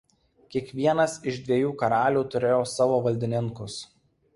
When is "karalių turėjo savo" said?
1.85-3.01